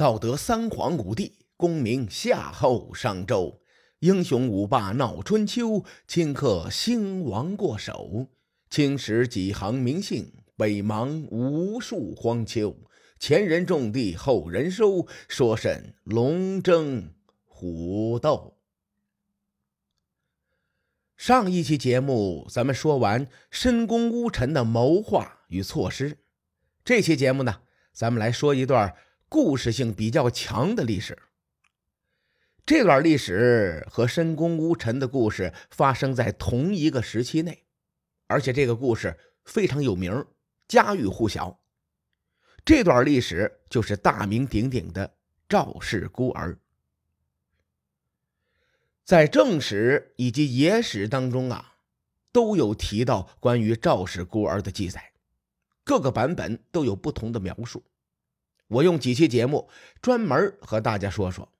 [0.00, 3.60] 道德三皇五帝，功名夏后商周，
[3.98, 8.28] 英雄五霸闹春秋，顷刻兴亡过手。
[8.70, 12.74] 青史几行名姓，北邙无数荒丘。
[13.18, 17.12] 前人种地，后人收，说甚龙争
[17.44, 18.56] 虎斗？
[21.14, 26.16] 上一期节目咱们说完申公乌臣的谋划与措施，
[26.82, 27.60] 这期节目呢，
[27.92, 28.94] 咱们来说一段。
[29.30, 31.16] 故事性比较强的历史，
[32.66, 37.62] 这段历史和申公乌臣的故事发生在同一个时期内，
[38.26, 40.26] 而且这个故事非常有名，
[40.66, 41.60] 家喻户晓。
[42.64, 45.14] 这段历史就是大名鼎鼎的
[45.48, 46.58] 赵氏孤儿。
[49.04, 51.76] 在正史以及野史当中啊，
[52.32, 55.12] 都有提到关于赵氏孤儿的记载，
[55.84, 57.84] 各个版本都有不同的描述。
[58.70, 59.68] 我用几期节目
[60.00, 61.52] 专门和大家说说。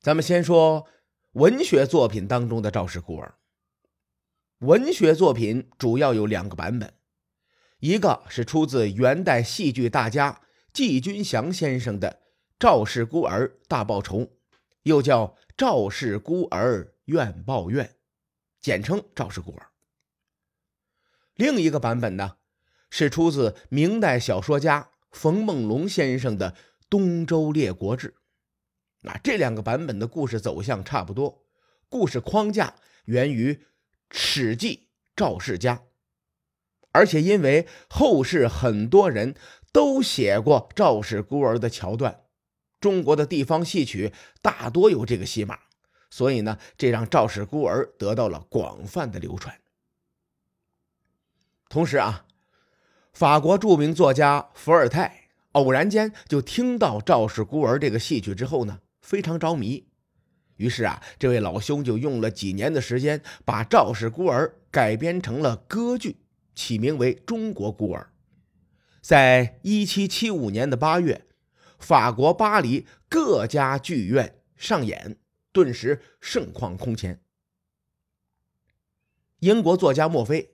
[0.00, 0.86] 咱们先说
[1.32, 3.38] 文学作品当中的赵氏孤儿。
[4.60, 6.94] 文学作品主要有两个版本，
[7.80, 10.40] 一个是出自元代戏剧大家
[10.72, 12.10] 季君祥先生的
[12.58, 14.18] 《赵氏孤儿大报仇》，
[14.84, 15.26] 又叫
[15.56, 17.86] 《赵氏孤儿怨报怨》，
[18.60, 19.66] 简称《赵氏孤儿》。
[21.34, 22.36] 另一个版本呢，
[22.88, 24.91] 是出自明代小说家。
[25.12, 26.52] 冯梦龙先生的
[26.88, 28.08] 《东周列国志》，
[29.02, 31.44] 那这两个版本的故事走向差不多，
[31.88, 33.52] 故事框架源于
[34.10, 34.76] 《史记·
[35.14, 35.76] 赵世家》，
[36.92, 39.36] 而且因为后世很多人
[39.70, 42.22] 都写过赵氏孤儿的桥段，
[42.80, 45.58] 中国的地方戏曲大多有这个戏码，
[46.10, 49.60] 所以呢，这让赵氏孤儿得到了广泛的流传。
[51.68, 52.26] 同时啊。
[53.12, 59.86] 法国著名作家伏尔泰偶然间就听到《赵氏孤儿》这个戏曲之后呢，非常着迷。
[60.56, 66.16] 于是啊，这位老兄就用了几年的时间，把《赵氏孤儿》改编成了歌剧，
[66.54, 68.12] 起名为《中国孤儿》。
[69.02, 71.26] 在一七七五年的八月，
[71.78, 75.18] 法国巴黎各家剧院上演，
[75.52, 77.20] 顿时盛况空前。
[79.40, 80.51] 英国作家墨菲。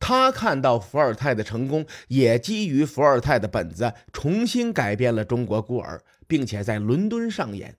[0.00, 7.76] 他看到伏尔泰的成功，也基于伏尔泰的本子重新改编了《中国孤儿》，并且在伦敦上演。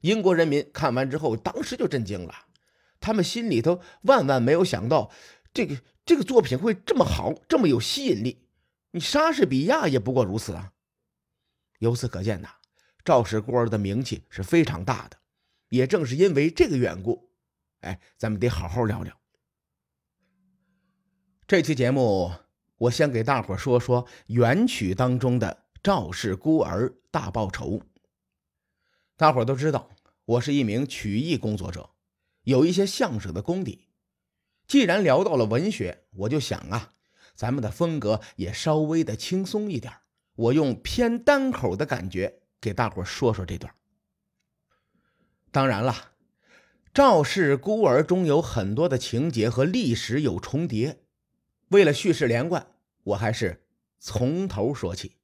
[0.00, 2.32] 英国人民看完之后，当时就震惊了，
[3.00, 5.10] 他们心里头万万没有想到，
[5.52, 8.46] 这个这个作品会这么好，这么有吸引力。
[8.92, 10.72] 你莎士比亚也不过如此啊！
[11.80, 12.48] 由此可见呐，
[13.04, 15.18] 赵氏孤儿的名气是非常大的。
[15.68, 17.28] 也正是因为这个缘故，
[17.80, 19.12] 哎，咱们得好好聊聊。
[21.48, 22.32] 这期节目，
[22.76, 27.78] 我先给大伙说说原曲当中的《赵氏孤儿大报仇》。
[29.16, 29.88] 大伙都知道，
[30.24, 31.90] 我是一名曲艺工作者，
[32.42, 33.86] 有一些相声的功底。
[34.66, 36.94] 既然聊到了文学，我就想啊，
[37.36, 39.92] 咱们的风格也稍微的轻松一点。
[40.34, 43.72] 我用偏单口的感觉给大伙说说这段。
[45.52, 45.92] 当然了，
[46.92, 51.04] 《赵氏孤儿》中有很多的情节和历史有重叠。
[51.68, 52.66] 为了叙事连贯，
[53.02, 53.64] 我还是
[53.98, 55.16] 从头说起。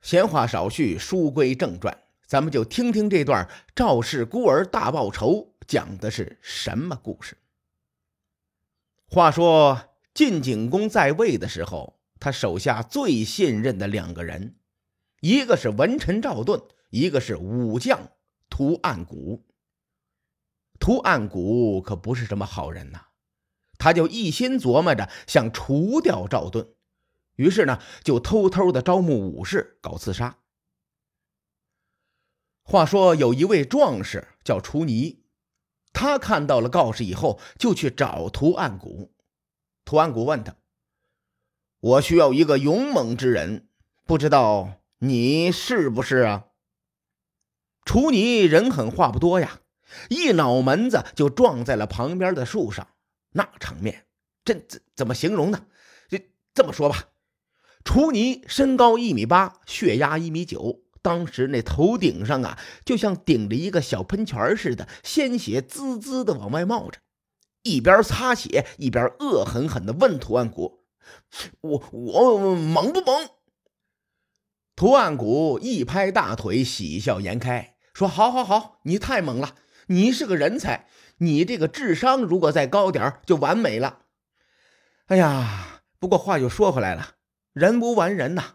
[0.00, 1.96] 闲话少叙，书归正传，
[2.26, 7.36] 咱们就听听这段赵氏孤儿大报仇讲的是什么故事。
[9.06, 14.56] 话说晋景公在位的时候，他手下最信任的两个人，
[15.20, 18.10] 一个是文臣赵盾，一个是武将
[18.48, 19.44] 屠岸贾。
[20.78, 23.06] 屠岸贾可不是什么好人呐。
[23.80, 26.68] 他就一心琢磨着想除掉赵盾，
[27.36, 30.36] 于是呢，就偷偷的招募武士搞刺杀。
[32.62, 35.24] 话说有一位壮士叫楚尼，
[35.94, 39.08] 他看到了告示以后，就去找屠岸贾。
[39.86, 40.54] 屠岸贾问他
[41.80, 43.66] ：“我需要一个勇猛之人，
[44.04, 46.48] 不知道你是不是啊？”
[47.86, 49.62] 楚尼人狠话不多呀，
[50.10, 52.86] 一脑门子就撞在了旁边的树上。
[53.32, 54.06] 那场面，
[54.44, 55.66] 这怎怎么形容呢？
[56.08, 57.10] 这这么说吧，
[57.84, 66.98] 楚尼身高一米八，血压一米九，当时那头顶上啊，就像顶着一个小喷泉似的，鲜血滋滋的往外冒着，
[67.62, 70.84] 一边擦血，一边恶狠狠地问涂安古
[71.62, 73.28] ：“我我猛不猛？”
[74.74, 79.54] 涂安古一拍大腿，喜笑颜开，说：“好好好，你太猛了，
[79.90, 80.88] 你是个人才。”
[81.22, 84.06] 你这个智商如果再高点就完美了。
[85.04, 87.16] 哎呀，不过话又说回来了，
[87.52, 88.54] 人无完人呐。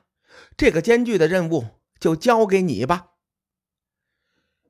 [0.57, 1.67] 这个艰巨的任务
[1.99, 3.11] 就交给你吧。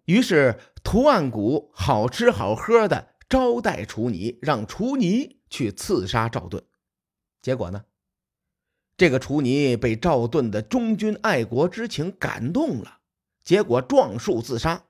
[0.03, 6.65] 于是，图案谷好吃好喝的招待楚尼，让楚尼去刺杀赵盾。
[7.41, 7.85] 结果呢，
[8.97, 12.99] 这个楚尼被赵盾的忠君爱国之情感动了，
[13.41, 14.83] 结果撞树自杀。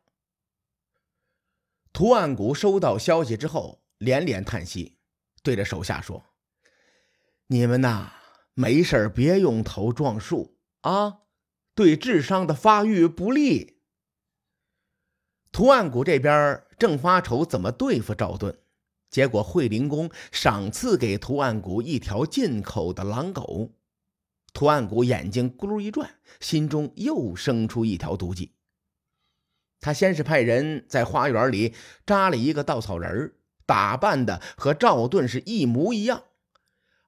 [1.96, 4.98] 图案谷收到消息之后，连连叹息，
[5.42, 6.26] 对着手下说
[7.48, 8.12] ：“你们呐，
[8.54, 11.20] 没事别用头撞树啊，
[11.74, 13.80] 对智商的发育不利。”
[15.54, 18.60] 图案谷这边正发愁怎么对付赵盾，
[19.10, 23.72] 结果惠灵公赏赐给图案谷一条进口的狼狗。
[24.52, 28.52] 图案谷眼睛咕噜一转，心中又生出一条毒计。
[29.80, 31.74] 他先是派人在花园里
[32.06, 33.36] 扎了一个稻草人
[33.66, 36.24] 打扮的和赵盾是一模一样，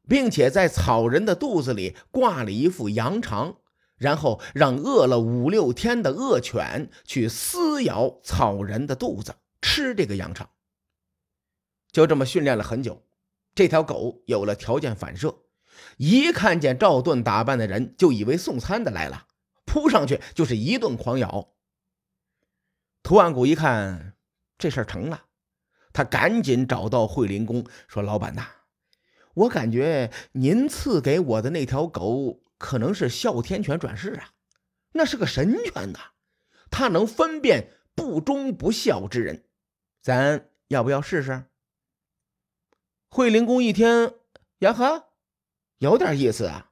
[0.08, 3.58] 并且在草人的肚子里挂了一副羊肠。
[3.98, 10.52] 然后让饿了五六天的恶犬去撕咬草人的肚子，吃这个羊肠。
[11.92, 13.08] 就这么训练了很久，
[13.56, 15.40] 这条狗有了条件反射，
[15.98, 19.26] 一看见赵盾打扮的人，就以为送餐的来了，
[19.66, 21.56] 扑上去就是一顿狂咬。
[23.08, 24.18] 图案谷一看
[24.58, 25.28] 这事儿成了，
[25.94, 28.46] 他赶紧找到惠灵公说：“老板呐，
[29.34, 34.32] 我感觉您赐给我的那条狗。”可能是哮天犬转世啊，
[34.92, 36.00] 那是个神犬呐，
[36.70, 39.46] 它能分辨不忠不孝之人，
[40.02, 41.46] 咱要不要试试？
[43.10, 44.16] 惠灵公一听，
[44.60, 45.12] 呀呵，
[45.78, 46.72] 有点意思啊，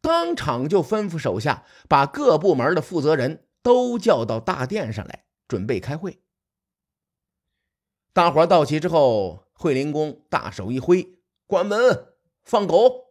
[0.00, 6.20] 当场就吩咐手下把各部门的负责人都叫到大殿上来，准备开会。
[8.12, 13.06] 大伙到齐之后，惠灵公大手一挥，关门，放狗。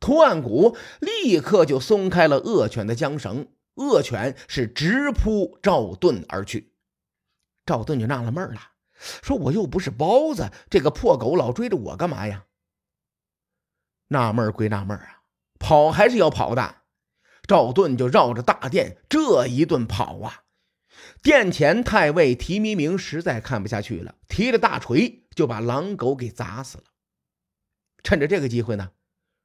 [0.00, 6.72] 图案谷立刻就松开了恶犬的缰绳，恶犬是直扑赵盾而去。
[7.66, 8.60] 赵盾就纳了闷了，
[9.22, 12.46] 说：“我又不是包子，这个破狗老追着我干嘛呀？”
[14.08, 15.22] 纳闷归纳闷啊，
[15.58, 16.82] 跑还是要跑的。
[17.46, 20.44] 赵盾就绕着大殿这一顿跑啊。
[21.22, 26.84] 殿前太尉提弥明实在看不下去了，提着大锤就把狼狗给砸死了。
[28.02, 28.90] 趁着这个机会呢。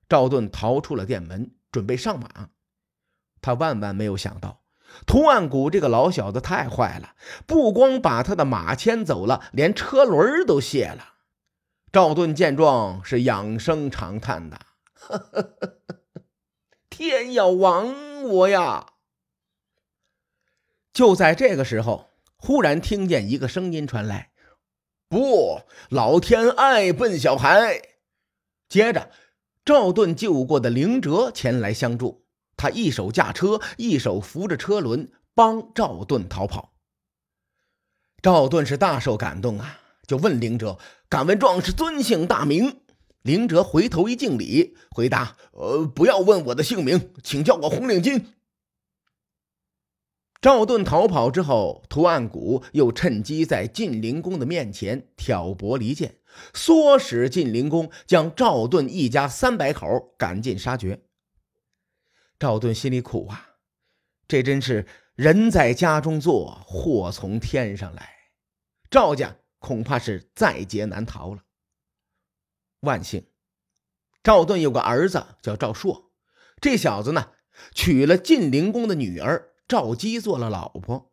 [0.09, 2.49] 赵盾逃出了殿门，准备上马。
[3.41, 4.63] 他万万没有想到，
[5.07, 7.15] 图案谷这个老小子太坏了，
[7.47, 11.13] 不光把他的马牵走了，连车轮都卸了。
[11.91, 14.59] 赵盾见状是仰声长叹的
[16.91, 18.92] ：“天要亡我呀！”
[20.93, 24.31] 就在这个时候，忽然听见一个声音传来
[25.09, 27.81] ：“不，老天爱笨小孩。”
[28.69, 29.09] 接着。
[29.65, 32.25] 赵盾救过的灵哲前来相助，
[32.57, 36.73] 他一手驾车，一手扶着车轮，帮赵盾逃跑。
[38.21, 42.81] 赵盾是大受感动啊，就问灵哲：“敢问壮士尊姓大名？”
[43.23, 48.21] 灵哲回头一敬礼，回答：“呃，不要问我的姓名，请叫我红领巾。”
[50.43, 56.17] 赵盾逃跑之后，图案谷又趁机在晋灵公的面前挑拨离间，
[56.51, 61.05] 唆使晋灵公将赵盾一家三百口赶尽杀绝。
[62.37, 63.51] 赵盾心里苦啊，
[64.27, 64.85] 这真是
[65.15, 68.09] 人在家中坐，祸从天上来，
[68.91, 71.43] 赵家恐怕是在劫难逃了。
[72.81, 73.25] 万幸，
[74.21, 76.11] 赵盾有个儿子叫赵硕，
[76.59, 77.31] 这小子呢，
[77.73, 79.51] 娶了晋灵公的女儿。
[79.67, 81.11] 赵姬做了老婆，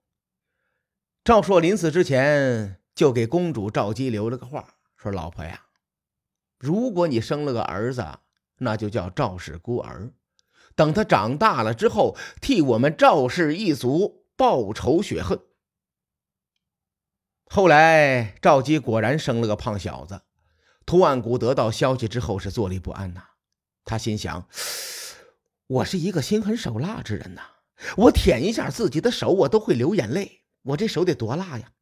[1.25, 5.67] 赵硕临死之前就给公主赵姬留了个话，说：“老婆呀，
[6.59, 8.19] 如果你生了个儿子，
[8.59, 10.13] 那就叫赵氏孤儿。
[10.75, 15.41] 等他长大了之后，替我们赵氏一族报仇雪恨。”
[17.47, 20.23] 后来赵姬果然生了个胖小子，
[20.85, 23.29] 图案谷得到消息之后是坐立不安呐。
[23.85, 24.49] 他心想
[25.67, 27.43] ：“我是一个心狠手辣之人呐。”
[27.97, 30.43] 我舔一下自己的手，我都会流眼泪。
[30.63, 31.73] 我这手得多辣呀！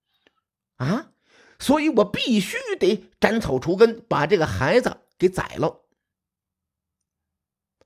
[0.76, 1.12] 啊，
[1.58, 5.82] 所以我必须得斩草除根，把这个孩子给宰了。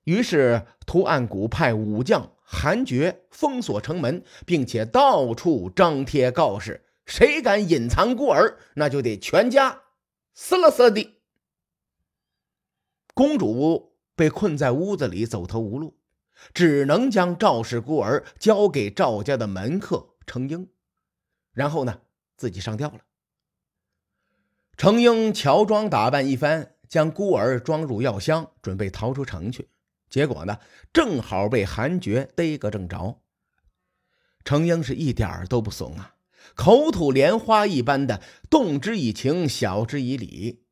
[0.05, 9.83] 于是，图案谷派武将韩厥封锁城门，并且到处张贴告示：谁敢隐藏孤儿，那就得全家
[10.35, 11.19] 死了死的。
[13.15, 15.97] 公主被困在屋子里，走投无路。
[16.55, 20.69] 只能将赵氏孤儿交给赵家的门客程婴，
[21.53, 22.01] 然后呢，
[22.37, 23.01] 自己上吊了。
[24.77, 29.69] 程婴乔装打扮一番，将孤儿装入药箱，准备逃出城去。
[30.09, 30.59] 结果呢，
[30.93, 33.23] 正好被韩觉逮个正着。
[34.45, 36.17] 程英是一点儿都不怂啊，
[36.55, 38.21] 口吐莲花一般的
[38.51, 40.65] 动之以情，晓之以理。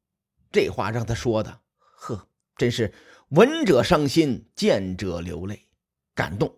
[0.50, 2.92] 这话让他说的，呵，真是
[3.30, 5.68] 闻者伤心，见者流泪，
[6.16, 6.52] 感动，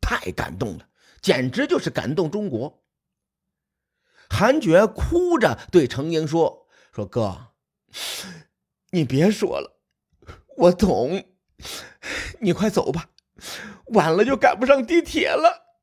[0.00, 0.88] 太感动了，
[1.20, 2.84] 简直就是感动中国。
[4.30, 7.48] 韩觉哭着对程英说：“说哥，
[8.92, 9.80] 你别说了，
[10.56, 11.24] 我懂，
[12.40, 13.10] 你快走吧，
[13.86, 15.80] 晚了就赶不上地铁了。”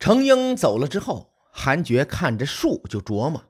[0.00, 3.44] 程英走了之后，韩觉看着树就琢磨：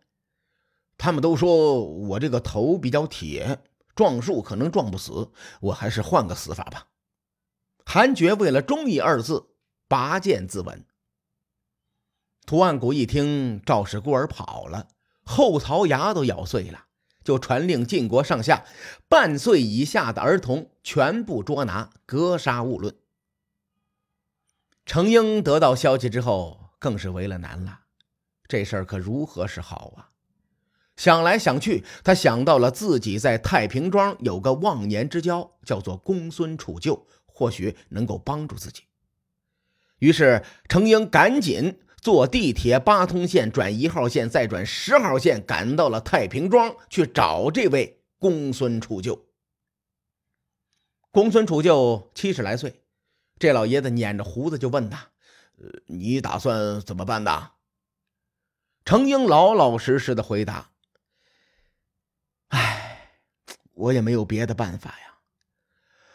[0.98, 3.60] 他们都说我这个头比较铁，
[3.94, 5.30] 撞树可能撞不死，
[5.61, 6.88] 我还是换个死法吧。
[7.84, 9.50] 韩觉为了“忠义”二字，
[9.88, 10.84] 拔剑自刎。
[12.46, 14.88] 图案古一听赵氏孤儿跑了，
[15.25, 16.87] 后槽牙都咬碎了，
[17.22, 18.64] 就传令晋国上下，
[19.08, 22.96] 半岁以下的儿童全部捉拿，格杀勿论。
[24.84, 27.80] 程英得到消息之后，更是为了难了。
[28.49, 30.12] 这事儿可如何是好啊？
[31.02, 38.85] 想来想去，他想到了自己在太平庄有个忘年之交，叫做公孙杵臼，或许能够帮助自己。
[39.99, 49.23] 于是，程英赶紧坐地铁八通线转一号线，再转十号线，赶到了太平庄去找这位公孙杵臼。
[51.11, 52.80] 公孙杵臼七十来岁。
[53.40, 55.09] 这老爷子捻着胡子就问他
[55.59, 57.50] ：“呃，你打算怎么办的？”
[58.87, 60.68] 程英老老实实的回答
[62.52, 63.16] ：“哎，
[63.75, 65.19] 我也没有别的办法呀。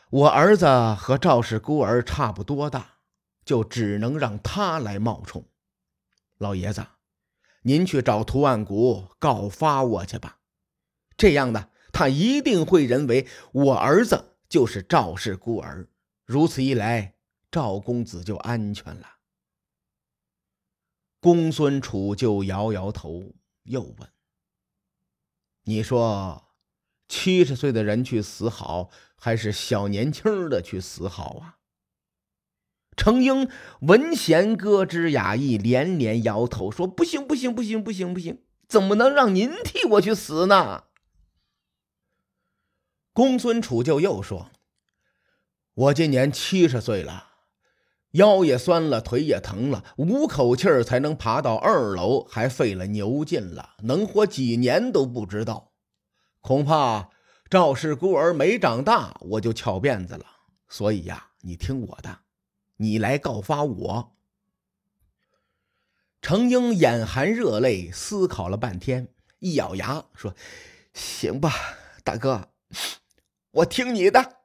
[0.09, 2.99] 我儿子和赵氏孤儿差不多大，
[3.43, 5.45] 就只能让他来冒充。
[6.37, 6.85] 老爷子，
[7.63, 10.39] 您去找图案谷告发我去吧。
[11.17, 15.87] 这样呢，他一定会认为我儿子就是赵氏孤儿。
[16.25, 17.13] 如此一来。”
[17.49, 19.07] 赵公子就安全了。
[21.21, 23.33] 公孙楚就摇摇头，
[23.63, 24.09] 又问
[25.63, 26.46] ：“你说，
[27.07, 31.55] 七十岁的人去死好，还是小年轻的去死好啊？”
[32.97, 33.47] 程英
[33.81, 38.41] 闻弦歌之雅意，连连摇头说：“不行，不行，不行，不行，不行！
[38.67, 40.85] 怎么能让您替我去死呢？”
[43.13, 44.49] 公孙楚就又说
[45.73, 47.25] ：“我今年七十岁了。”
[48.11, 55.73] 腰也酸了，腿也疼了，五口气儿才能爬到二楼，还费了牛劲了，能活几年都不知道。
[56.47, 57.09] 恐怕
[57.49, 60.25] 赵氏孤儿没长大，我就翘辫子了。
[60.69, 62.19] 所以呀，你听我的，
[62.77, 64.15] 你来告发我。
[66.21, 70.33] 程英眼含热泪，思考了半天，一咬牙说
[70.95, 71.51] ：“行吧，
[72.05, 72.47] 大哥，
[73.51, 74.37] 我听你的。”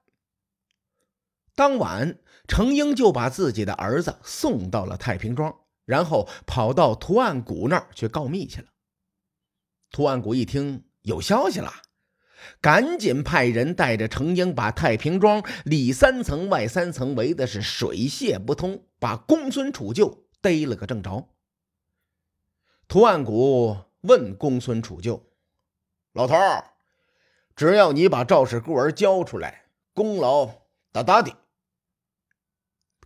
[1.54, 2.18] 当晚。
[2.48, 8.66] 程英就把自己的儿子送到了太平庄，然后跑到图案谷那儿去告密去了。
[9.92, 11.72] 图案谷一听有消息了，
[12.60, 21.28] 赶紧派人带着程英把太平庄里三层外三层围的是水泄不通，把公孙杵臼逮了个正着。
[22.88, 25.20] 图案谷问公孙杵臼
[26.12, 26.64] ：“老头儿，
[27.56, 30.48] 只要你把赵氏孤儿交出来，功劳
[30.92, 31.36] 大大的。”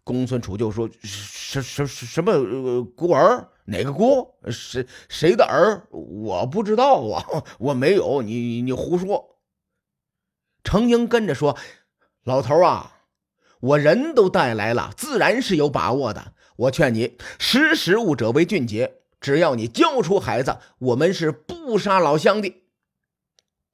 [0.06, 3.48] 公孙楚就说：“什什什什么孤儿？
[3.64, 4.24] 哪个孤？
[4.52, 5.82] 谁谁的儿？
[5.90, 8.22] 我不知道啊，我没有。
[8.22, 9.40] 你你胡说。”
[10.62, 11.58] 程英跟着说
[12.22, 13.00] ：“老头啊，
[13.58, 16.34] 我人都带来了，自然是有把握的。
[16.54, 18.98] 我劝你，识时务者为俊杰。
[19.20, 22.54] 只要你交出孩子，我们是不杀老乡的。”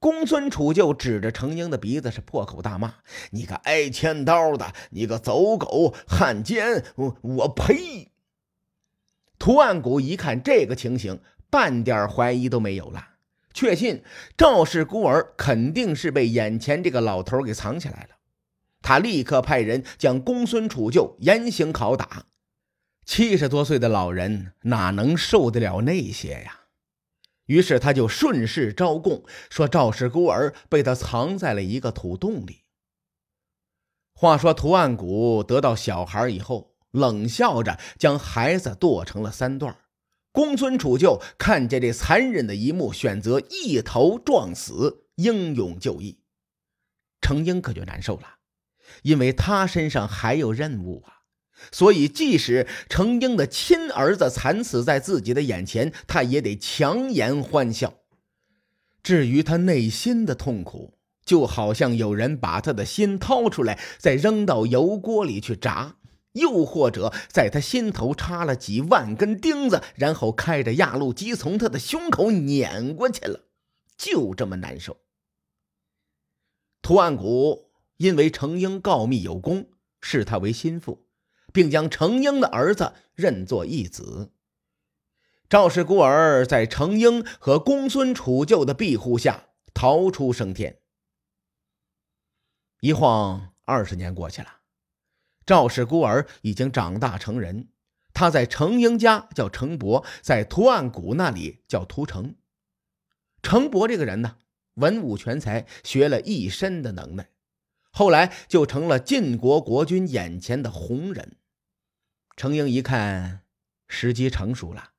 [0.02, 2.94] 公孙楚就指着程英的鼻子是破口大骂
[3.30, 6.84] ：“你个挨千刀的，你个走狗汉奸！
[6.96, 8.10] 我我呸！”
[9.38, 13.10] 图案谷一看这个情形，半点怀疑都没有了，
[13.54, 14.02] 确信
[14.36, 18.16] 赵氏孤儿肯定是被眼前这个老头给藏起来了。
[18.82, 22.26] 他立刻派人将公孙楚就严刑拷打。
[23.04, 26.61] 七十多岁的老人哪能受得了那些呀？
[27.46, 32.62] 于是他就顺势招供，说赵氏孤儿被他藏在了一个土洞里。
[34.14, 39.76] 话说图案谷得到小孩以后，冷笑着将孩子剁成了三段。
[40.30, 46.20] 公孙楚就看见这残忍的一幕，选择一头撞死，英勇就义。
[47.20, 48.38] 程英可就难受了，
[49.02, 51.21] 因为他身上还有任务啊。
[51.70, 57.94] 所以，即使程英的亲儿子惨死在自己的眼前，他也得强颜欢笑。
[59.02, 65.96] 至于他内心的痛苦，就好像有人把他的心掏出来，再扔到油锅里去炸，
[66.32, 73.40] 又或者在他心头插了几万根钉子，然后开着压路机从他的胸口碾过去了，
[73.96, 74.96] 就这么难受。
[76.80, 79.68] 图案谷因为程英告密有功，
[80.00, 81.06] 视他为心腹，
[81.52, 84.32] 并将程英的儿子认作义子。
[85.48, 90.78] 赵氏孤儿在程英和公孙楚旧的庇护下逃出升天。
[92.80, 94.48] 一晃二十年过去了，
[95.44, 97.68] 赵氏孤儿已经长大成人。
[98.14, 102.34] 他在程英家叫程伯，在图案谷那里叫屠城。
[103.42, 104.36] 程伯这个人呢，
[104.74, 107.30] 文武全才，学了一身的能耐，
[107.90, 111.36] 后来就成了晋国国君眼前的红人。
[112.36, 113.42] 程英一看
[113.88, 114.90] 时机成熟了，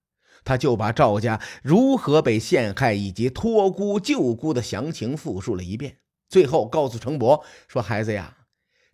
[0.43, 5.99] 他就把赵家如何被陷害以及托孤救孤的详情复述了一遍。
[6.29, 8.37] 最后告诉程伯说：“孩子呀，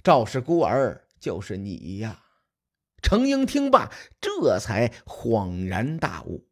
[0.03, 2.23] 赵氏孤儿就是你呀。”
[3.01, 6.49] 程英听罢，这才恍然大悟。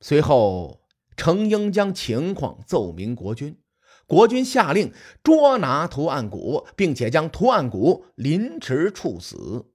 [0.00, 0.82] 随后，
[1.16, 3.60] 程英将情况奏明国君，
[4.10, 9.72] 国君下令捉拿图案谷，并且将图案谷凌迟处死。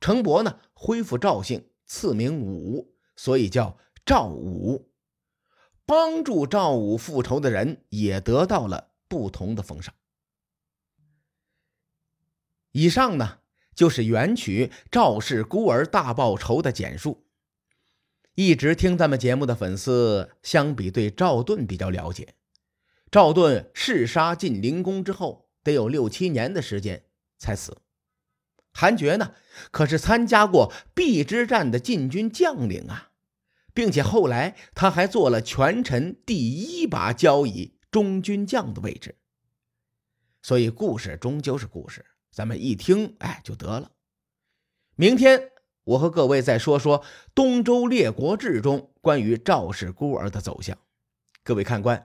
[0.00, 3.76] 程伯呢，恢复赵姓，赐名武，所以叫
[4.06, 4.90] 赵武。
[5.84, 9.94] 帮助赵武复仇的人也得到了不同的封赏。
[12.72, 13.40] 以上呢，
[13.74, 17.26] 就是原曲赵氏孤儿大报仇的简述。
[18.36, 22.36] 一直听咱们节目的粉丝，相比对赵盾比较了解。
[23.10, 27.04] 赵盾弑杀晋灵公之后，得有六七年的时间
[27.38, 27.78] 才死。
[28.72, 29.34] 韩厥呢，
[29.70, 33.08] 可是参加过邲之战的晋军将领啊。
[33.72, 39.16] 并且后来他还做了权臣第一把交椅中军将的位置，
[40.42, 43.92] 所以故事终究是故事，咱们一听哎就得了。
[44.96, 45.52] 明天
[45.84, 47.00] 我和各位再说说
[47.32, 50.76] 《东周列国志》中关于赵氏孤儿的走向。
[51.44, 52.04] 各位看官，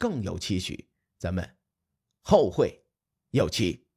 [0.00, 0.88] 更有期许。
[1.18, 1.58] 咱们
[2.22, 2.86] 后会
[3.32, 3.89] 有期。